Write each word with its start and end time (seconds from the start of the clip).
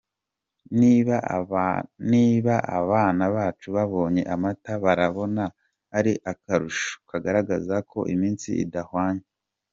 niba 2.11 2.55
abana 2.81 3.23
bacu 3.35 3.67
babonye 3.75 4.21
amata 4.33 4.71
barabona 4.83 5.43
ari 5.97 6.13
akarusho 6.31 6.93
kagaragaza 7.09 7.75
ko 7.91 7.99
iminsi 8.13 8.49
idahwanye. 8.63 9.25